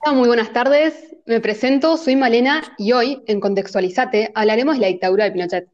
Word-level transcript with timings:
Hola, 0.00 0.16
muy 0.16 0.28
buenas 0.28 0.52
tardes. 0.52 1.16
Me 1.26 1.40
presento, 1.40 1.96
soy 1.96 2.16
Malena 2.16 2.62
y 2.78 2.92
hoy, 2.92 3.22
en 3.26 3.40
Contextualizate, 3.40 4.32
hablaremos 4.34 4.76
de 4.76 4.80
la 4.80 4.86
dictadura 4.88 5.24
de 5.24 5.32
Pinochet. 5.32 5.68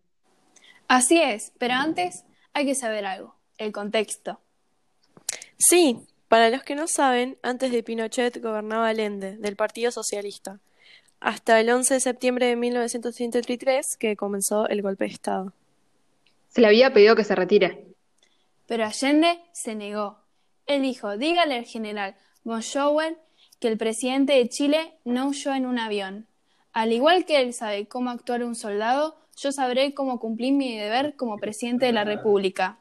Así 0.88 1.20
es, 1.20 1.52
pero 1.58 1.74
antes 1.74 2.24
hay 2.52 2.66
que 2.66 2.74
saber 2.74 3.06
algo, 3.06 3.36
el 3.58 3.72
contexto. 3.72 4.40
Sí, 5.56 5.98
para 6.28 6.50
los 6.50 6.62
que 6.64 6.74
no 6.74 6.86
saben, 6.86 7.38
antes 7.42 7.70
de 7.70 7.82
Pinochet 7.82 8.42
gobernaba 8.42 8.88
Allende, 8.88 9.36
del 9.36 9.56
Partido 9.56 9.90
Socialista, 9.90 10.58
hasta 11.20 11.60
el 11.60 11.70
11 11.70 11.94
de 11.94 12.00
septiembre 12.00 12.46
de 12.46 12.56
1933, 12.56 13.96
que 13.98 14.16
comenzó 14.16 14.66
el 14.68 14.82
golpe 14.82 15.04
de 15.04 15.10
Estado. 15.10 15.52
Se 16.48 16.60
le 16.60 16.66
había 16.66 16.92
pedido 16.92 17.14
que 17.14 17.24
se 17.24 17.34
retire. 17.34 17.86
Pero 18.66 18.84
Allende 18.84 19.40
se 19.52 19.74
negó. 19.74 20.18
Él 20.66 20.82
dijo, 20.82 21.16
dígale 21.16 21.56
al 21.56 21.64
general 21.64 22.16
von 22.42 22.62
Schoen 22.62 23.16
que 23.60 23.68
el 23.68 23.76
presidente 23.76 24.32
de 24.32 24.48
Chile 24.48 24.94
no 25.04 25.28
huyó 25.28 25.54
en 25.54 25.66
un 25.66 25.78
avión. 25.78 26.26
Al 26.72 26.92
igual 26.92 27.26
que 27.26 27.40
él 27.40 27.52
sabe 27.52 27.86
cómo 27.86 28.10
actuar 28.10 28.42
un 28.42 28.54
soldado, 28.54 29.16
yo 29.36 29.52
sabré 29.52 29.94
cómo 29.94 30.18
cumplir 30.18 30.54
mi 30.54 30.76
deber 30.76 31.14
como 31.14 31.36
presidente 31.36 31.86
de 31.86 31.92
la 31.92 32.04
República. 32.04 32.78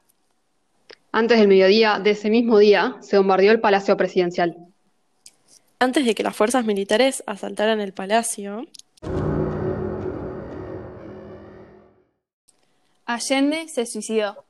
Antes 1.11 1.39
del 1.39 1.47
mediodía 1.47 1.99
de 1.99 2.11
ese 2.11 2.29
mismo 2.29 2.57
día, 2.59 2.95
se 3.01 3.17
bombardeó 3.17 3.51
el 3.51 3.59
Palacio 3.59 3.97
Presidencial. 3.97 4.57
Antes 5.79 6.05
de 6.05 6.15
que 6.15 6.23
las 6.23 6.35
fuerzas 6.35 6.65
militares 6.65 7.23
asaltaran 7.25 7.81
el 7.81 7.93
palacio, 7.93 8.65
Allende 13.05 13.67
se 13.67 13.85
suicidó. 13.85 14.45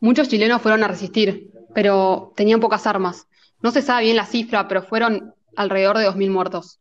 Muchos 0.00 0.28
chilenos 0.28 0.62
fueron 0.62 0.84
a 0.84 0.88
resistir, 0.88 1.50
pero 1.74 2.32
tenían 2.36 2.60
pocas 2.60 2.86
armas. 2.86 3.26
No 3.60 3.70
se 3.70 3.82
sabe 3.82 4.04
bien 4.04 4.16
la 4.16 4.26
cifra, 4.26 4.68
pero 4.68 4.82
fueron 4.82 5.34
alrededor 5.56 5.98
de 5.98 6.08
2.000 6.08 6.30
muertos. 6.30 6.78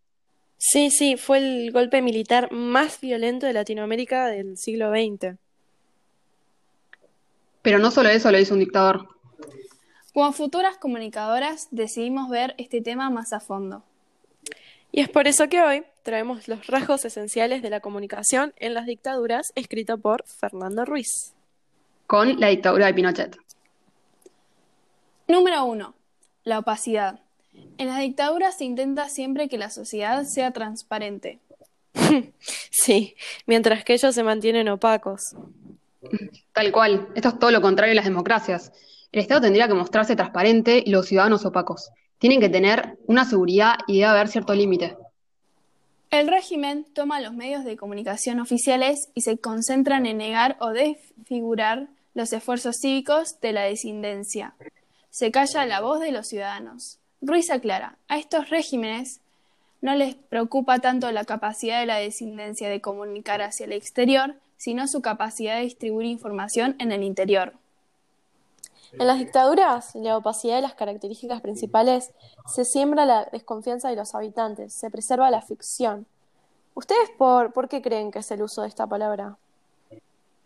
Sí, 0.58 0.90
sí, 0.90 1.18
fue 1.18 1.38
el 1.38 1.72
golpe 1.72 2.02
militar 2.02 2.52
más 2.52 3.00
violento 3.00 3.46
de 3.46 3.54
Latinoamérica 3.54 4.28
del 4.28 4.58
siglo 4.58 4.92
XX. 4.92 5.38
Pero 7.62 7.80
no 7.80 7.92
solo 7.92 8.10
eso 8.10 8.32
lo 8.32 8.40
hizo 8.40 8.54
un 8.54 8.62
dictador. 8.62 9.08
Como 10.14 10.32
futuras 10.34 10.78
comunicadoras 10.78 11.68
decidimos 11.70 12.30
ver 12.30 12.56
este 12.58 12.82
tema 12.82 13.10
más 13.10 13.34
a 13.34 13.40
fondo. 13.40 13.84
Y 14.92 15.02
es 15.02 15.10
por 15.10 15.28
eso 15.28 15.48
que 15.48 15.62
hoy 15.62 15.84
traemos 16.02 16.48
los 16.48 16.66
rasgos 16.68 17.06
esenciales 17.06 17.62
de 17.62 17.70
la 17.70 17.82
comunicación 17.82 18.54
en 18.56 18.74
las 18.74 18.86
dictaduras, 18.86 19.52
escrito 19.54 19.98
por 19.98 20.24
Fernando 20.26 20.86
Ruiz. 20.86 21.36
Con 22.08 22.40
la 22.40 22.48
dictadura 22.48 22.88
de 22.88 22.94
Pinochet. 22.94 23.38
Número 25.28 25.66
1. 25.66 25.94
La 26.48 26.60
opacidad. 26.60 27.20
En 27.78 27.88
las 27.88 28.00
dictaduras 28.00 28.58
se 28.58 28.64
intenta 28.64 29.10
siempre 29.10 29.50
que 29.50 29.58
la 29.58 29.70
sociedad 29.70 30.24
sea 30.24 30.52
transparente. 30.52 31.40
sí, 32.72 33.16
mientras 33.46 33.84
que 33.84 33.92
ellos 33.92 34.16
se 34.16 34.24
mantienen 34.24 34.70
opacos. 34.70 35.36
Tal 36.54 36.72
cual. 36.72 37.10
Esto 37.16 37.28
es 37.28 37.40
todo 37.40 37.52
lo 37.52 37.60
contrario 37.60 37.92
a 37.92 37.96
las 37.96 38.06
democracias. 38.06 38.72
El 39.12 39.20
Estado 39.20 39.42
tendría 39.42 39.68
que 39.68 39.74
mostrarse 39.74 40.16
transparente 40.16 40.82
y 40.86 40.90
los 40.90 41.08
ciudadanos 41.08 41.44
opacos. 41.44 41.90
Tienen 42.18 42.40
que 42.40 42.48
tener 42.48 42.98
una 43.08 43.26
seguridad 43.26 43.80
y 43.86 43.96
debe 43.96 44.06
haber 44.06 44.30
cierto 44.30 44.56
límite. 44.56 44.96
El 46.12 46.30
régimen 46.30 46.86
toma 46.94 47.20
los 47.20 47.34
medios 47.34 47.66
de 47.66 47.76
comunicación 47.76 48.40
oficiales 48.40 49.10
y 49.14 49.24
se 49.24 49.38
concentran 49.38 50.06
en 50.06 50.20
negar 50.20 50.56
o 50.62 50.70
desfigurar 50.70 51.90
los 52.14 52.32
esfuerzos 52.32 52.78
cívicos 52.80 53.42
de 53.42 53.52
la 53.52 53.66
disidencia 53.66 54.56
se 55.10 55.32
calla 55.32 55.66
la 55.66 55.82
voz 55.82 56.00
de 56.00 56.12
los 56.12 56.28
ciudadanos. 56.28 57.00
Ruiz 57.22 57.50
aclara, 57.50 57.98
a 58.08 58.18
estos 58.18 58.50
regímenes 58.50 59.22
no 59.82 59.96
les 59.96 60.16
preocupa 60.16 60.80
tanto 60.80 61.12
la 61.12 61.26
capacidad 61.26 61.80
de 61.80 61.86
la 61.86 61.98
disidencia 61.98 62.70
de 62.70 62.82
comunicar 62.82 63.42
hacia 63.42 63.66
el 63.66 63.74
exterior, 63.74 64.36
sino 64.58 64.88
su 64.88 65.02
capacidad 65.02 65.56
de 65.56 65.64
distribuir 65.64 66.08
información 66.08 66.76
en 66.80 66.92
el 66.92 67.04
interior. 67.04 67.54
En 68.94 69.06
las 69.06 69.20
dictaduras, 69.20 69.94
la 69.96 70.18
opacidad 70.18 70.56
de 70.56 70.62
las 70.62 70.74
características 70.74 71.42
principales 71.42 72.12
se 72.48 72.64
siembra 72.64 73.06
la 73.06 73.26
desconfianza 73.26 73.90
de 73.90 73.96
los 73.96 74.16
habitantes, 74.16 74.74
se 74.74 74.90
preserva 74.90 75.30
la 75.30 75.42
ficción. 75.42 76.08
¿Ustedes 76.74 77.10
por, 77.18 77.54
por 77.54 77.68
qué 77.68 77.82
creen 77.82 78.12
que 78.12 78.20
es 78.20 78.32
el 78.32 78.42
uso 78.42 78.62
de 78.62 78.70
esta 78.70 78.88
palabra? 78.88 79.38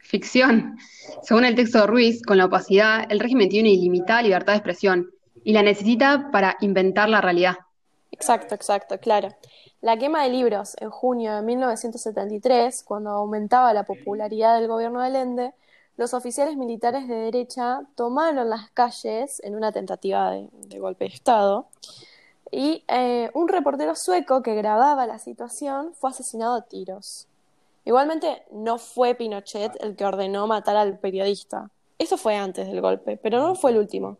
Ficción. 0.01 0.77
Según 1.23 1.45
el 1.45 1.55
texto 1.55 1.79
de 1.79 1.87
Ruiz, 1.87 2.21
con 2.21 2.37
la 2.37 2.45
opacidad, 2.45 3.05
el 3.09 3.19
régimen 3.19 3.49
tiene 3.49 3.69
una 3.69 3.77
ilimitada 3.77 4.21
libertad 4.21 4.53
de 4.53 4.57
expresión 4.57 5.11
y 5.43 5.53
la 5.53 5.63
necesita 5.63 6.29
para 6.31 6.57
inventar 6.61 7.09
la 7.09 7.21
realidad. 7.21 7.55
Exacto, 8.11 8.55
exacto, 8.55 8.99
claro. 8.99 9.29
La 9.81 9.97
quema 9.97 10.23
de 10.23 10.29
libros 10.29 10.75
en 10.79 10.91
junio 10.91 11.35
de 11.35 11.41
1973, 11.41 12.83
cuando 12.83 13.09
aumentaba 13.11 13.73
la 13.73 13.83
popularidad 13.83 14.59
del 14.59 14.67
gobierno 14.67 15.01
de 15.01 15.07
Allende, 15.07 15.53
los 15.97 16.13
oficiales 16.13 16.55
militares 16.55 17.07
de 17.07 17.15
derecha 17.15 17.81
tomaron 17.95 18.49
las 18.49 18.69
calles 18.71 19.41
en 19.43 19.55
una 19.55 19.71
tentativa 19.71 20.31
de, 20.31 20.79
golpe 20.79 21.05
de 21.05 21.13
Estado 21.13 21.67
y 22.51 22.83
eh, 22.87 23.29
un 23.33 23.47
reportero 23.47 23.95
sueco 23.95 24.41
que 24.41 24.55
grababa 24.55 25.07
la 25.07 25.19
situación 25.19 25.93
fue 25.93 26.11
asesinado 26.11 26.55
a 26.55 26.61
tiros. 26.61 27.27
Igualmente 27.85 28.43
no 28.51 28.77
fue 28.77 29.15
Pinochet 29.15 29.73
el 29.81 29.95
que 29.95 30.05
ordenó 30.05 30.47
matar 30.47 30.75
al 30.75 30.99
periodista. 30.99 31.69
Eso 31.97 32.17
fue 32.17 32.35
antes 32.35 32.67
del 32.67 32.81
golpe, 32.81 33.17
pero 33.17 33.39
no 33.39 33.55
fue 33.55 33.71
el 33.71 33.77
último. 33.77 34.17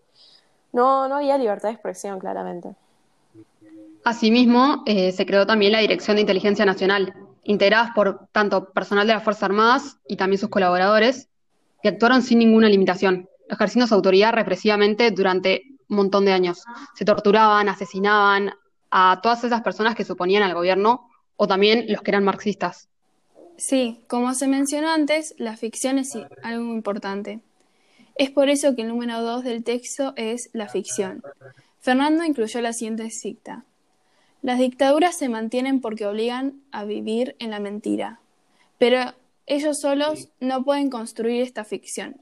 No, 0.73 1.07
no 1.07 1.15
había 1.15 1.37
libertad 1.37 1.69
de 1.69 1.73
expresión, 1.73 2.19
claramente. 2.19 2.75
Asimismo, 4.03 4.83
eh, 4.85 5.11
se 5.11 5.25
creó 5.25 5.45
también 5.45 5.73
la 5.73 5.79
Dirección 5.79 6.15
de 6.15 6.21
Inteligencia 6.21 6.65
Nacional, 6.65 7.13
integradas 7.43 7.91
por 7.93 8.27
tanto 8.31 8.71
personal 8.71 9.05
de 9.05 9.13
las 9.13 9.23
Fuerzas 9.23 9.43
Armadas 9.43 9.97
y 10.07 10.15
también 10.15 10.39
sus 10.39 10.49
colaboradores, 10.49 11.29
que 11.83 11.89
actuaron 11.89 12.21
sin 12.21 12.39
ninguna 12.39 12.69
limitación, 12.69 13.29
ejerciendo 13.49 13.87
su 13.87 13.93
autoridad 13.93 14.33
represivamente 14.33 15.11
durante 15.11 15.63
un 15.89 15.97
montón 15.97 16.25
de 16.25 16.33
años. 16.33 16.63
Se 16.95 17.05
torturaban, 17.05 17.69
asesinaban 17.69 18.53
a 18.89 19.19
todas 19.21 19.43
esas 19.43 19.61
personas 19.61 19.95
que 19.95 20.03
se 20.03 20.13
oponían 20.13 20.43
al 20.43 20.53
gobierno 20.53 21.09
o 21.35 21.47
también 21.47 21.85
los 21.87 22.01
que 22.01 22.11
eran 22.11 22.23
marxistas. 22.23 22.89
Sí, 23.61 23.99
como 24.07 24.33
se 24.33 24.47
mencionó 24.47 24.89
antes, 24.89 25.35
la 25.37 25.55
ficción 25.55 25.99
es 25.99 26.17
algo 26.41 26.73
importante. 26.73 27.41
Es 28.15 28.31
por 28.31 28.49
eso 28.49 28.75
que 28.75 28.81
el 28.81 28.87
número 28.87 29.21
dos 29.21 29.43
del 29.43 29.63
texto 29.63 30.13
es 30.15 30.49
la 30.51 30.67
ficción. 30.67 31.21
Fernando 31.79 32.23
incluyó 32.23 32.59
la 32.61 32.73
siguiente 32.73 33.11
cita. 33.11 33.63
Las 34.41 34.57
dictaduras 34.57 35.15
se 35.15 35.29
mantienen 35.29 35.79
porque 35.79 36.07
obligan 36.07 36.59
a 36.71 36.85
vivir 36.85 37.35
en 37.37 37.51
la 37.51 37.59
mentira, 37.59 38.19
pero 38.79 39.13
ellos 39.45 39.79
solos 39.79 40.29
no 40.39 40.63
pueden 40.63 40.89
construir 40.89 41.43
esta 41.43 41.63
ficción. 41.63 42.15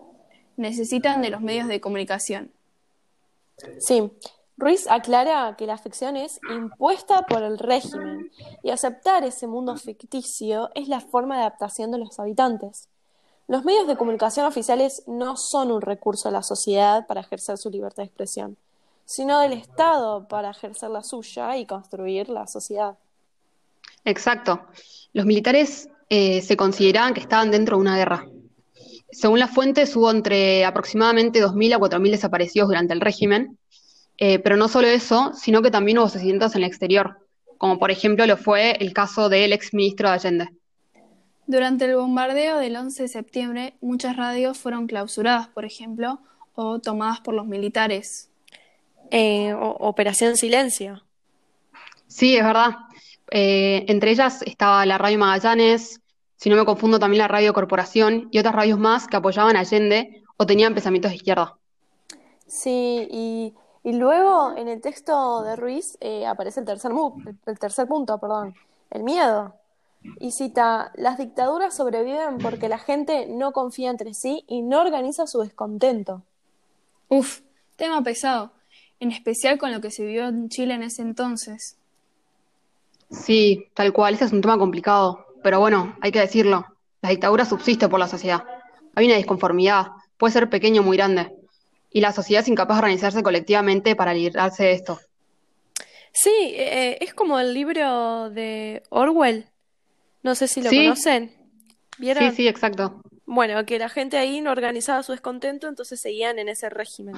Necesitan 0.58 1.22
de 1.22 1.30
los 1.30 1.40
medios 1.40 1.70
de 1.70 1.80
comunicación. 1.80 2.52
Sí, 3.78 4.12
Ruiz 4.60 4.88
aclara 4.90 5.56
que 5.58 5.66
la 5.66 5.78
ficción 5.78 6.18
es 6.18 6.42
impuesta 6.52 7.22
por 7.22 7.44
el 7.44 7.58
régimen 7.58 8.30
y 8.62 8.72
aceptar 8.72 9.24
ese 9.24 9.48
mundo 9.48 9.78
ficticio 9.78 10.70
es 10.76 10.90
la 10.90 11.00
forma 11.00 11.38
de 11.38 11.44
adaptación 11.44 11.92
de 11.92 12.00
los 12.00 12.20
habitantes. 12.20 12.90
Los 13.48 13.64
medios 13.64 13.88
de 13.88 13.96
comunicación 13.96 14.46
oficiales 14.46 15.04
no 15.08 15.38
son 15.38 15.72
un 15.72 15.82
recurso 15.82 16.28
de 16.28 16.34
la 16.34 16.44
sociedad 16.44 17.08
para 17.08 17.22
ejercer 17.22 17.58
su 17.58 17.70
libertad 17.70 18.04
de 18.04 18.08
expresión, 18.08 18.58
sino 19.06 19.40
del 19.40 19.54
Estado 19.54 20.28
para 20.28 20.52
ejercer 20.52 20.90
la 20.90 21.04
suya 21.04 21.56
y 21.56 21.66
construir 21.66 22.28
la 22.28 22.46
sociedad. 22.46 22.98
Exacto. 24.04 24.60
Los 25.14 25.26
militares 25.26 25.88
eh, 26.10 26.42
se 26.42 26.58
consideraban 26.58 27.14
que 27.14 27.22
estaban 27.22 27.50
dentro 27.50 27.78
de 27.78 27.82
una 27.82 27.96
guerra. 27.96 28.28
Según 29.10 29.40
las 29.40 29.52
fuentes, 29.52 29.96
hubo 29.96 30.12
entre 30.12 30.66
aproximadamente 30.66 31.42
2.000 31.42 31.76
a 31.76 31.80
4.000 31.80 32.12
desaparecidos 32.12 32.68
durante 32.68 32.94
el 32.94 33.00
régimen 33.00 33.58
eh, 34.20 34.40
pero 34.40 34.58
no 34.58 34.68
solo 34.68 34.88
eso, 34.88 35.32
sino 35.34 35.62
que 35.62 35.72
también 35.72 35.98
hubo 35.98 36.08
asesinatos 36.08 36.56
en 36.56 36.64
el 36.64 36.68
exterior, 36.68 37.26
como 37.58 37.80
por 37.80 37.90
ejemplo 37.92 38.26
lo 38.26 38.38
fue 38.38 38.72
el 38.80 38.94
caso 38.94 39.30
del 39.30 39.54
ex 39.54 39.74
ministro 39.74 40.10
de 40.10 40.16
Allende. 40.16 40.50
Durante 41.48 41.86
el 41.86 41.96
bombardeo 41.96 42.60
del 42.60 42.76
11 42.76 43.04
de 43.04 43.10
septiembre, 43.10 43.74
muchas 43.82 44.16
radios 44.16 44.58
fueron 44.58 44.88
clausuradas, 44.88 45.48
por 45.48 45.66
ejemplo, 45.66 46.20
o 46.54 46.80
tomadas 46.80 47.22
por 47.22 47.34
los 47.34 47.48
militares. 47.48 48.30
Eh, 49.10 49.56
Operación 49.58 50.36
Silencio. 50.36 51.02
Sí, 52.08 52.38
es 52.38 52.44
verdad. 52.44 52.72
Eh, 53.32 53.86
entre 53.88 54.12
ellas 54.12 54.42
estaba 54.44 54.86
la 54.86 54.98
Radio 54.98 55.18
Magallanes, 55.18 56.02
si 56.36 56.50
no 56.50 56.56
me 56.56 56.66
confundo 56.66 57.00
también 57.00 57.20
la 57.20 57.28
Radio 57.28 57.54
Corporación 57.54 58.28
y 58.32 58.40
otras 58.40 58.56
radios 58.56 58.80
más 58.80 59.08
que 59.08 59.18
apoyaban 59.18 59.56
a 59.56 59.62
Allende 59.62 60.24
o 60.38 60.46
tenían 60.46 60.74
pensamientos 60.74 61.12
de 61.12 61.18
izquierda. 61.18 61.58
Sí, 62.48 63.08
y 63.12 63.54
y 63.84 63.94
luego 63.94 64.56
en 64.58 64.68
el 64.68 64.82
texto 64.82 65.44
de 65.44 65.56
Ruiz 65.56 65.98
eh, 66.02 66.26
aparece 66.26 66.60
el 66.60 66.66
tercer, 66.66 66.92
el 67.46 67.60
tercer 67.60 67.88
punto, 67.88 68.18
perdón, 68.20 68.56
el 68.90 69.04
miedo. 69.04 69.56
Y 70.20 70.32
cita, 70.32 70.92
las 70.96 71.18
dictaduras 71.18 71.76
sobreviven 71.76 72.38
porque 72.38 72.70
la 72.70 72.78
gente 72.78 73.28
no 73.28 73.52
confía 73.52 73.90
entre 73.90 74.14
sí 74.14 74.44
y 74.48 74.62
no 74.62 74.82
organiza 74.82 75.28
su 75.28 75.40
descontento. 75.40 76.24
Uf, 77.10 77.42
tema 77.76 78.04
pesado. 78.04 78.52
en 79.02 79.12
especial 79.12 79.58
con 79.58 79.72
lo 79.72 79.80
que 79.80 79.92
se 79.92 80.04
vivió 80.04 80.28
en 80.28 80.50
Chile 80.50 80.74
en 80.74 80.84
ese 80.84 81.02
entonces. 81.02 81.78
Sí, 83.10 83.68
tal 83.74 83.94
cual, 83.94 84.14
ese 84.14 84.26
es 84.26 84.34
un 84.34 84.42
tema 84.42 84.58
complicado, 84.58 85.26
pero 85.42 85.60
bueno, 85.60 85.96
hay 86.02 86.12
que 86.12 86.20
decirlo, 86.20 86.66
la 87.02 87.10
dictadura 87.10 87.46
subsiste 87.46 87.88
por 87.88 88.00
la 88.00 88.10
sociedad. 88.10 88.44
Hay 88.96 89.06
una 89.06 89.16
disconformidad, 89.16 89.88
puede 90.18 90.34
ser 90.34 90.50
pequeño 90.50 90.82
o 90.82 90.84
muy 90.84 90.98
grande, 90.98 91.34
y 91.92 92.02
la 92.02 92.12
sociedad 92.14 92.44
es 92.44 92.48
incapaz 92.48 92.78
de 92.78 92.80
organizarse 92.84 93.24
colectivamente 93.24 93.96
para 93.96 94.14
librarse 94.14 94.64
de 94.64 94.72
esto. 94.74 95.00
Sí, 96.12 96.32
eh, 96.56 96.98
es 97.02 97.14
como 97.14 97.40
el 97.40 97.54
libro 97.54 98.30
de 98.30 98.84
Orwell. 98.90 99.46
No 100.24 100.36
sé 100.36 100.48
si 100.48 100.62
lo 100.62 100.70
Sí, 100.70 100.84
conocen. 100.84 101.34
¿Vieron? 101.98 102.30
sí, 102.32 102.36
sí, 102.38 102.48
exacto. 102.48 103.02
Bueno, 103.26 103.66
que 103.66 103.78
la 103.78 103.90
gente 103.90 104.18
ahí 104.18 104.42
no 104.42 104.52
organizaba 104.52 105.04
su 105.04 105.12
descontento, 105.12 105.68
entonces 105.68 106.02
seguían 106.02 106.40
en 106.40 106.50
ese 106.50 106.70
régimen. 106.70 107.16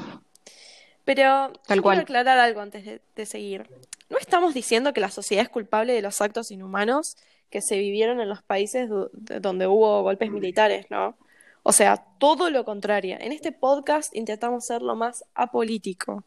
Pero 1.05 1.53
yo 1.53 1.53
Tal 1.67 1.81
quiero 1.81 2.01
aclarar 2.01 2.37
algo 2.37 2.61
antes 2.61 2.85
de, 2.85 3.01
de 3.15 3.25
seguir. 3.25 3.69
No 4.09 4.17
estamos 4.17 4.53
diciendo 4.53 4.93
que 4.93 5.01
la 5.01 5.09
sociedad 5.09 5.43
es 5.43 5.49
culpable 5.49 5.93
de 5.93 6.01
los 6.01 6.19
actos 6.21 6.51
inhumanos 6.51 7.15
que 7.49 7.61
se 7.61 7.77
vivieron 7.77 8.19
en 8.21 8.29
los 8.29 8.43
países 8.43 8.89
donde 8.89 9.67
hubo 9.67 10.03
golpes 10.03 10.31
militares, 10.31 10.85
¿no? 10.89 11.17
O 11.63 11.71
sea, 11.71 11.97
todo 12.17 12.49
lo 12.49 12.65
contrario. 12.65 13.17
En 13.19 13.31
este 13.31 13.51
podcast 13.51 14.15
intentamos 14.15 14.65
ser 14.65 14.81
lo 14.81 14.95
más 14.95 15.23
apolítico. 15.35 16.23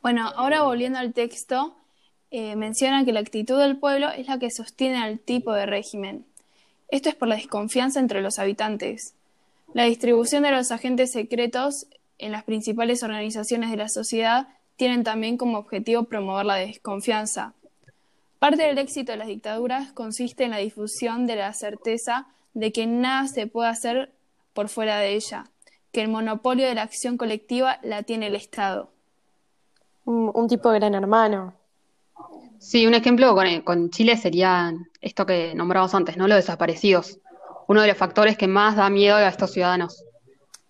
Bueno, 0.00 0.28
ahora 0.28 0.62
volviendo 0.62 0.98
al 0.98 1.12
texto, 1.12 1.76
eh, 2.30 2.56
menciona 2.56 3.04
que 3.04 3.12
la 3.12 3.20
actitud 3.20 3.58
del 3.58 3.76
pueblo 3.76 4.10
es 4.10 4.26
la 4.26 4.38
que 4.38 4.50
sostiene 4.50 4.96
al 4.96 5.18
tipo 5.18 5.52
de 5.52 5.66
régimen. 5.66 6.24
Esto 6.88 7.10
es 7.10 7.14
por 7.14 7.28
la 7.28 7.36
desconfianza 7.36 8.00
entre 8.00 8.22
los 8.22 8.38
habitantes. 8.38 9.14
La 9.74 9.84
distribución 9.84 10.42
de 10.42 10.50
los 10.50 10.72
agentes 10.72 11.12
secretos 11.12 11.86
en 12.18 12.32
las 12.32 12.44
principales 12.44 13.02
organizaciones 13.02 13.70
de 13.70 13.76
la 13.76 13.88
sociedad 13.88 14.48
tienen 14.76 15.04
también 15.04 15.36
como 15.36 15.58
objetivo 15.58 16.04
promover 16.04 16.46
la 16.46 16.56
desconfianza. 16.56 17.54
Parte 18.38 18.62
del 18.64 18.78
éxito 18.78 19.12
de 19.12 19.18
las 19.18 19.28
dictaduras 19.28 19.92
consiste 19.92 20.44
en 20.44 20.50
la 20.50 20.58
difusión 20.58 21.26
de 21.26 21.36
la 21.36 21.52
certeza 21.52 22.26
de 22.54 22.72
que 22.72 22.86
nada 22.86 23.28
se 23.28 23.46
puede 23.46 23.68
hacer 23.70 24.12
por 24.52 24.68
fuera 24.68 24.98
de 24.98 25.14
ella, 25.14 25.44
que 25.92 26.02
el 26.02 26.08
monopolio 26.08 26.66
de 26.66 26.74
la 26.74 26.82
acción 26.82 27.16
colectiva 27.16 27.78
la 27.82 28.02
tiene 28.02 28.28
el 28.28 28.34
Estado. 28.34 28.90
Un, 30.04 30.30
un 30.34 30.48
tipo 30.48 30.70
de 30.70 30.78
gran 30.78 30.94
hermano. 30.94 31.54
Sí, 32.58 32.86
un 32.86 32.94
ejemplo 32.94 33.34
con, 33.34 33.60
con 33.62 33.90
Chile 33.90 34.16
sería 34.16 34.72
esto 35.00 35.26
que 35.26 35.54
nombramos 35.54 35.94
antes, 35.94 36.16
¿no? 36.16 36.28
Los 36.28 36.36
desaparecidos. 36.36 37.18
Uno 37.66 37.82
de 37.82 37.88
los 37.88 37.96
factores 37.96 38.36
que 38.36 38.46
más 38.46 38.76
da 38.76 38.88
miedo 38.88 39.16
a 39.16 39.28
estos 39.28 39.52
ciudadanos. 39.52 40.04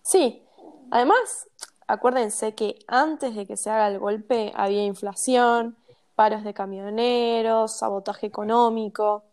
Sí, 0.01 0.43
además, 0.91 1.47
acuérdense 1.87 2.55
que 2.55 2.79
antes 2.87 3.35
de 3.35 3.45
que 3.45 3.57
se 3.57 3.69
haga 3.69 3.87
el 3.87 3.99
golpe 3.99 4.51
había 4.55 4.83
inflación, 4.83 5.77
paros 6.15 6.43
de 6.43 6.53
camioneros, 6.53 7.77
sabotaje 7.77 8.27
económico. 8.27 9.23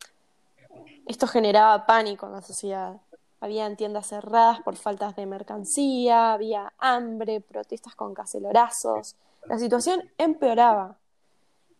Esto 1.07 1.27
generaba 1.27 1.87
pánico 1.87 2.27
en 2.27 2.33
la 2.33 2.43
sociedad. 2.43 2.97
Habían 3.41 3.77
tiendas 3.77 4.07
cerradas 4.09 4.61
por 4.61 4.77
faltas 4.77 5.17
de 5.17 5.25
mercancía, 5.27 6.33
había 6.33 6.73
hambre, 6.79 7.41
protestas 7.41 7.95
con 7.95 8.15
cacelorazos. 8.15 9.17
La 9.47 9.59
situación 9.59 10.11
empeoraba. 10.19 10.97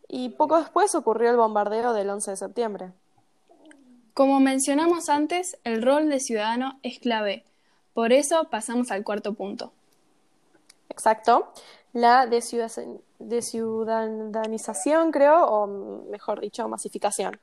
Y 0.07 0.29
poco 0.29 0.57
después 0.59 0.93
ocurrió 0.95 1.29
el 1.29 1.37
bombardeo 1.37 1.93
del 1.93 2.09
11 2.09 2.31
de 2.31 2.37
septiembre. 2.37 2.91
Como 4.13 4.39
mencionamos 4.39 5.07
antes, 5.07 5.57
el 5.63 5.81
rol 5.81 6.09
de 6.09 6.19
ciudadano 6.19 6.79
es 6.83 6.99
clave. 6.99 7.45
Por 7.93 8.11
eso 8.11 8.45
pasamos 8.49 8.91
al 8.91 9.03
cuarto 9.03 9.33
punto. 9.33 9.71
Exacto. 10.89 11.53
La 11.93 12.25
desciudadan- 12.25 12.99
desciudadanización, 13.19 15.11
creo, 15.11 15.45
o 15.45 15.67
mejor 16.09 16.39
dicho, 16.41 16.67
masificación. 16.67 17.39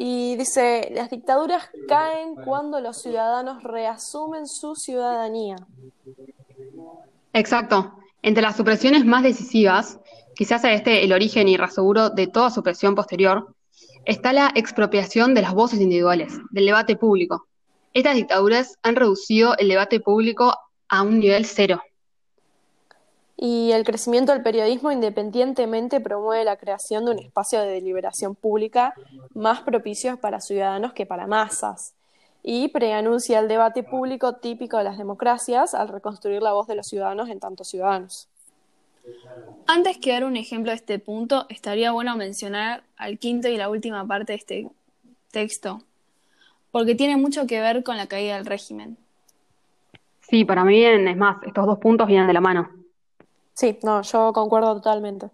Y 0.00 0.36
dice, 0.36 0.90
las 0.94 1.10
dictaduras 1.10 1.68
caen 1.88 2.36
cuando 2.36 2.80
los 2.80 3.02
ciudadanos 3.02 3.64
reasumen 3.64 4.46
su 4.46 4.76
ciudadanía. 4.76 5.56
Exacto. 7.32 7.94
Entre 8.22 8.42
las 8.42 8.56
supresiones 8.56 9.04
más 9.04 9.24
decisivas, 9.24 9.98
quizás 10.36 10.62
este 10.64 11.04
el 11.04 11.12
origen 11.12 11.48
y 11.48 11.56
raseguro 11.56 12.10
de 12.10 12.28
toda 12.28 12.50
supresión 12.50 12.94
posterior, 12.94 13.54
está 14.04 14.32
la 14.32 14.52
expropiación 14.54 15.34
de 15.34 15.42
las 15.42 15.52
voces 15.52 15.80
individuales, 15.80 16.32
del 16.50 16.66
debate 16.66 16.96
público. 16.96 17.46
Estas 17.92 18.14
dictaduras 18.14 18.76
han 18.82 18.94
reducido 18.94 19.56
el 19.58 19.68
debate 19.68 19.98
público 19.98 20.54
a 20.88 21.02
un 21.02 21.18
nivel 21.18 21.44
cero. 21.44 21.82
Y 23.40 23.70
el 23.70 23.84
crecimiento 23.84 24.32
del 24.32 24.42
periodismo 24.42 24.90
independientemente 24.90 26.00
promueve 26.00 26.44
la 26.44 26.56
creación 26.56 27.04
de 27.04 27.12
un 27.12 27.18
espacio 27.20 27.60
de 27.60 27.68
deliberación 27.68 28.34
pública 28.34 28.94
más 29.32 29.60
propicio 29.60 30.16
para 30.16 30.40
ciudadanos 30.40 30.92
que 30.92 31.06
para 31.06 31.28
masas. 31.28 31.94
Y 32.42 32.66
preanuncia 32.68 33.38
el 33.38 33.46
debate 33.46 33.84
público 33.84 34.34
típico 34.34 34.76
de 34.76 34.84
las 34.84 34.98
democracias 34.98 35.72
al 35.74 35.86
reconstruir 35.86 36.42
la 36.42 36.52
voz 36.52 36.66
de 36.66 36.74
los 36.74 36.88
ciudadanos 36.88 37.28
en 37.28 37.38
tantos 37.38 37.68
ciudadanos. 37.68 38.28
Antes 39.68 39.98
que 39.98 40.10
dar 40.10 40.24
un 40.24 40.36
ejemplo 40.36 40.72
de 40.72 40.76
este 40.76 40.98
punto, 40.98 41.46
estaría 41.48 41.92
bueno 41.92 42.16
mencionar 42.16 42.82
al 42.96 43.20
quinto 43.20 43.46
y 43.46 43.56
la 43.56 43.68
última 43.68 44.04
parte 44.04 44.32
de 44.32 44.36
este 44.36 44.68
texto, 45.30 45.82
porque 46.72 46.96
tiene 46.96 47.16
mucho 47.16 47.46
que 47.46 47.60
ver 47.60 47.84
con 47.84 47.96
la 47.96 48.08
caída 48.08 48.34
del 48.34 48.46
régimen. 48.46 48.96
Sí, 50.28 50.44
para 50.44 50.64
mí, 50.64 50.74
bien, 50.74 51.06
es 51.06 51.16
más, 51.16 51.40
estos 51.44 51.66
dos 51.66 51.78
puntos 51.78 52.08
vienen 52.08 52.26
de 52.26 52.32
la 52.32 52.40
mano. 52.40 52.77
Sí, 53.58 53.76
no, 53.82 54.02
yo 54.02 54.32
concuerdo 54.32 54.74
totalmente. 54.74 55.30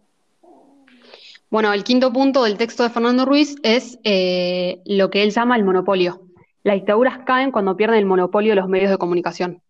Bueno, 1.50 1.74
el 1.74 1.84
quinto 1.84 2.10
punto 2.10 2.44
del 2.44 2.56
texto 2.56 2.82
de 2.82 2.88
Fernando 2.88 3.26
Ruiz 3.26 3.56
es 3.62 3.98
eh, 4.02 4.80
lo 4.86 5.10
que 5.10 5.22
él 5.22 5.30
llama 5.30 5.56
el 5.56 5.64
monopolio. 5.64 6.22
Las 6.62 6.76
dictaduras 6.76 7.18
caen 7.26 7.52
cuando 7.52 7.76
pierden 7.76 7.98
el 7.98 8.06
monopolio 8.06 8.52
de 8.52 8.56
los 8.56 8.68
medios 8.70 8.90
de 8.90 8.96
comunicación. 8.96 9.60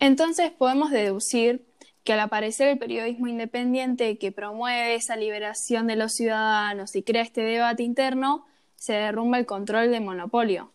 Entonces 0.00 0.52
podemos 0.52 0.90
deducir 0.90 1.66
que 2.02 2.14
al 2.14 2.20
aparecer 2.20 2.68
el 2.68 2.78
periodismo 2.78 3.26
independiente 3.26 4.16
que 4.16 4.32
promueve 4.32 4.94
esa 4.94 5.14
liberación 5.14 5.86
de 5.88 5.96
los 5.96 6.14
ciudadanos 6.14 6.96
y 6.96 7.02
crea 7.02 7.24
este 7.24 7.42
debate 7.42 7.82
interno, 7.82 8.46
se 8.76 8.94
derrumba 8.94 9.36
el 9.36 9.44
control 9.44 9.90
del 9.90 10.02
monopolio. 10.02 10.72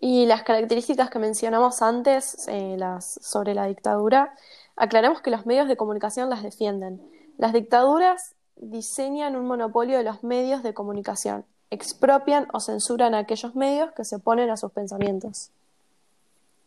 Y 0.00 0.26
las 0.26 0.42
características 0.42 1.08
que 1.08 1.20
mencionamos 1.20 1.80
antes 1.80 2.46
eh, 2.48 2.74
las, 2.76 3.18
sobre 3.22 3.54
la 3.54 3.66
dictadura, 3.66 4.34
aclaramos 4.76 5.20
que 5.20 5.30
los 5.30 5.46
medios 5.46 5.68
de 5.68 5.76
comunicación 5.76 6.30
las 6.30 6.42
defienden. 6.42 7.00
Las 7.38 7.52
dictaduras 7.52 8.34
diseñan 8.56 9.36
un 9.36 9.46
monopolio 9.46 9.98
de 9.98 10.04
los 10.04 10.22
medios 10.22 10.62
de 10.62 10.74
comunicación, 10.74 11.44
expropian 11.70 12.46
o 12.52 12.60
censuran 12.60 13.14
a 13.14 13.18
aquellos 13.18 13.54
medios 13.54 13.92
que 13.92 14.04
se 14.04 14.16
oponen 14.16 14.50
a 14.50 14.56
sus 14.56 14.72
pensamientos. 14.72 15.50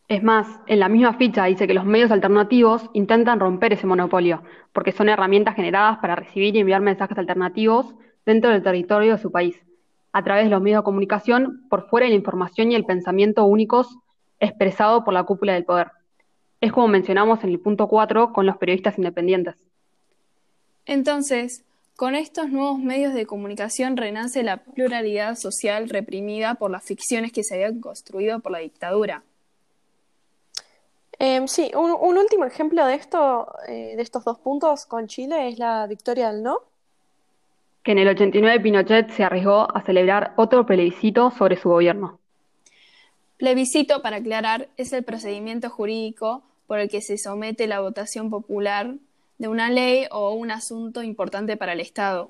Es 0.09 0.23
más, 0.23 0.47
en 0.67 0.79
la 0.79 0.87
misma 0.87 1.15
ficha 1.15 1.43
dice 1.45 1.67
que 1.67 1.73
los 1.73 1.83
medios 1.83 2.11
alternativos 2.11 2.89
intentan 2.93 3.41
romper 3.41 3.73
ese 3.73 3.87
monopolio, 3.87 4.41
porque 4.71 4.93
son 4.93 5.09
herramientas 5.09 5.55
generadas 5.55 5.97
para 5.99 6.15
recibir 6.15 6.55
y 6.55 6.59
enviar 6.59 6.81
mensajes 6.81 7.17
alternativos 7.17 7.93
dentro 8.25 8.51
del 8.51 8.63
territorio 8.63 9.13
de 9.13 9.21
su 9.21 9.31
país, 9.31 9.61
a 10.13 10.23
través 10.23 10.45
de 10.45 10.49
los 10.49 10.61
medios 10.61 10.79
de 10.79 10.85
comunicación, 10.85 11.67
por 11.69 11.89
fuera 11.89 12.05
de 12.05 12.11
la 12.11 12.17
información 12.17 12.71
y 12.71 12.75
el 12.75 12.85
pensamiento 12.85 13.43
únicos 13.45 13.97
expresado 14.39 15.03
por 15.03 15.13
la 15.13 15.23
cúpula 15.23 15.53
del 15.53 15.65
poder. 15.65 15.87
Es 16.59 16.71
como 16.71 16.87
mencionamos 16.87 17.43
en 17.43 17.51
el 17.51 17.59
punto 17.59 17.87
4 17.87 18.33
con 18.33 18.45
los 18.45 18.57
periodistas 18.57 18.97
independientes. 18.97 19.55
Entonces, 20.85 21.63
con 21.95 22.15
estos 22.15 22.49
nuevos 22.49 22.79
medios 22.79 23.13
de 23.13 23.25
comunicación 23.25 23.97
renace 23.97 24.43
la 24.43 24.57
pluralidad 24.57 25.35
social 25.35 25.89
reprimida 25.89 26.55
por 26.55 26.71
las 26.71 26.83
ficciones 26.83 27.31
que 27.31 27.43
se 27.43 27.55
habían 27.55 27.81
construido 27.81 28.39
por 28.39 28.51
la 28.51 28.59
dictadura. 28.59 29.23
Eh, 31.19 31.41
sí, 31.47 31.71
un, 31.75 31.91
un, 31.99 32.17
último 32.17 32.45
ejemplo 32.45 32.85
de 32.85 32.93
esto, 32.93 33.51
eh, 33.67 33.93
de 33.95 34.01
estos 34.01 34.23
dos 34.23 34.37
puntos 34.37 34.85
con 34.85 35.07
Chile 35.07 35.49
es 35.49 35.57
la 35.57 35.87
victoria 35.87 36.31
del 36.31 36.43
no. 36.43 36.59
Que 37.81 37.93
en 37.93 37.97
el 37.97 38.09
89 38.09 38.59
Pinochet 38.59 39.09
se 39.09 39.23
arriesgó 39.23 39.75
a 39.75 39.81
celebrar 39.81 40.33
otro 40.35 40.65
plebiscito 40.65 41.31
sobre 41.31 41.57
su 41.57 41.69
gobierno. 41.69 42.19
Plebiscito, 43.37 44.01
para 44.01 44.17
aclarar, 44.17 44.69
es 44.77 44.93
el 44.93 45.03
procedimiento 45.03 45.69
jurídico 45.69 46.41
por 46.65 46.79
el 46.79 46.89
que 46.89 47.01
se 47.01 47.17
somete 47.17 47.67
la 47.67 47.79
votación 47.81 48.29
popular 48.29 48.95
de 49.37 49.47
una 49.47 49.69
ley 49.69 50.07
o 50.11 50.31
un 50.31 50.51
asunto 50.51 51.03
importante 51.03 51.55
para 51.55 51.73
el 51.73 51.79
Estado. 51.79 52.29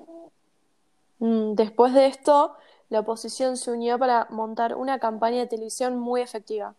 Mm, 1.18 1.54
Después 1.54 1.94
de 1.94 2.06
esto, 2.06 2.54
la 2.90 3.00
oposición 3.00 3.56
se 3.56 3.70
unió 3.70 3.98
para 3.98 4.26
montar 4.30 4.74
una 4.74 4.98
campaña 4.98 5.38
de 5.38 5.46
televisión 5.46 5.98
muy 5.98 6.20
efectiva, 6.20 6.74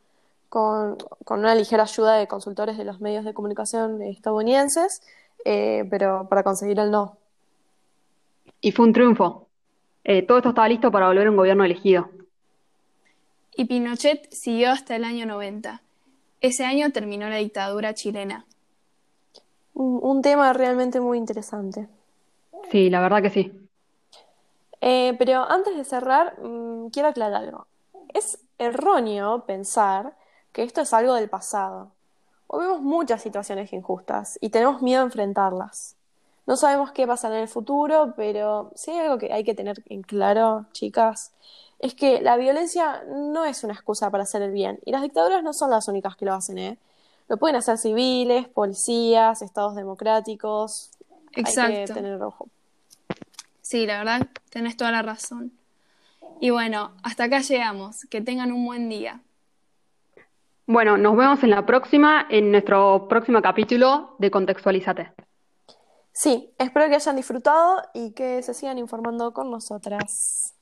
con, 0.47 0.97
con 1.25 1.39
una 1.39 1.55
ligera 1.55 1.83
ayuda 1.83 2.15
de 2.15 2.27
consultores 2.27 2.77
de 2.77 2.85
los 2.85 3.01
medios 3.01 3.25
de 3.25 3.33
comunicación 3.33 4.01
estadounidenses, 4.01 5.01
eh, 5.45 5.85
pero 5.89 6.27
para 6.29 6.43
conseguir 6.43 6.79
el 6.79 6.91
no. 6.91 7.17
Y 8.61 8.71
fue 8.71 8.85
un 8.85 8.93
triunfo. 8.93 9.47
Eh, 10.03 10.23
todo 10.23 10.37
esto 10.37 10.49
estaba 10.49 10.67
listo 10.69 10.91
para 10.91 11.07
volver 11.07 11.27
a 11.27 11.29
un 11.31 11.37
gobierno 11.37 11.63
elegido. 11.63 12.09
Y 13.55 13.65
Pinochet 13.65 14.31
siguió 14.31 14.71
hasta 14.71 14.95
el 14.95 15.03
año 15.03 15.25
90. 15.25 15.81
Ese 16.41 16.65
año 16.65 16.91
terminó 16.91 17.29
la 17.29 17.37
dictadura 17.37 17.93
chilena. 17.93 18.45
un, 19.73 20.21
tema 20.21 20.51
realmente 20.53 20.99
muy 20.99 21.17
interesante. 21.17 21.87
Sí, 22.71 22.89
la 22.89 22.99
verdad 22.99 23.21
que 23.21 23.29
sí. 23.29 23.69
Eh, 24.81 25.15
pero 25.17 25.49
antes 25.49 25.75
de 25.75 25.83
cerrar, 25.83 26.39
mm, 26.41 26.89
quiero 26.89 27.09
aclarar 27.09 27.43
algo. 27.43 27.67
Es 28.13 28.39
erróneo 28.57 29.45
pensar 29.45 30.15
que 30.51 30.63
esto 30.63 30.81
es 30.81 30.93
algo 30.93 31.13
del 31.13 31.29
pasado. 31.29 31.91
Hoy 32.47 32.65
vemos 32.65 32.81
muchas 32.81 33.21
situaciones 33.21 33.71
injustas 33.73 34.37
y 34.41 34.49
tenemos 34.49 34.81
miedo 34.81 35.01
a 35.01 35.05
enfrentarlas. 35.05 35.95
No 36.47 36.55
sabemos 36.55 36.91
qué 36.91 37.05
pasará 37.05 37.35
en 37.35 37.43
el 37.43 37.47
futuro, 37.47 38.13
pero 38.15 38.71
si 38.73 38.91
hay 38.91 38.99
algo 38.99 39.19
que 39.19 39.31
hay 39.31 39.43
que 39.43 39.53
tener 39.53 39.83
en 39.85 40.01
claro, 40.01 40.65
chicas, 40.71 41.31
es 41.79 41.95
que 41.95 42.21
la 42.21 42.35
violencia 42.35 43.03
no 43.07 43.45
es 43.45 43.63
una 43.63 43.73
excusa 43.73 44.11
para 44.11 44.23
hacer 44.23 44.41
el 44.41 44.51
bien. 44.51 44.79
Y 44.85 44.91
las 44.91 45.01
dictaduras 45.01 45.41
no 45.43 45.53
son 45.53 45.71
las 45.71 45.87
únicas 45.87 46.15
que 46.15 46.25
lo 46.25 46.33
hacen, 46.33 46.57
¿eh? 46.57 46.77
Lo 47.29 47.37
pueden 47.37 47.55
hacer 47.55 47.77
civiles, 47.77 48.47
policías, 48.47 49.41
estados 49.41 49.75
democráticos. 49.75 50.91
Exacto. 51.33 51.73
Hay 51.73 51.85
que 51.85 51.93
tener 51.93 52.21
ojo. 52.21 52.47
Sí, 53.61 53.85
la 53.85 53.99
verdad, 53.99 54.27
tenés 54.49 54.75
toda 54.75 54.91
la 54.91 55.03
razón. 55.03 55.53
Y 56.41 56.49
bueno, 56.49 56.91
hasta 57.03 57.25
acá 57.25 57.39
llegamos. 57.39 58.05
Que 58.09 58.19
tengan 58.21 58.51
un 58.51 58.65
buen 58.65 58.89
día. 58.89 59.21
Bueno, 60.65 60.97
nos 60.97 61.15
vemos 61.15 61.43
en 61.43 61.51
la 61.51 61.65
próxima, 61.65 62.27
en 62.29 62.51
nuestro 62.51 63.07
próximo 63.07 63.41
capítulo 63.41 64.15
de 64.19 64.29
Contextualizate. 64.31 65.13
Sí, 66.11 66.51
espero 66.57 66.89
que 66.89 66.95
hayan 66.95 67.15
disfrutado 67.15 67.81
y 67.93 68.11
que 68.11 68.41
se 68.43 68.53
sigan 68.53 68.77
informando 68.77 69.33
con 69.33 69.49
nosotras. 69.49 70.53